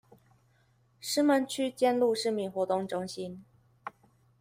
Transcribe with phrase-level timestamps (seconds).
[0.99, 3.45] 石門區尖鹿市民活動中心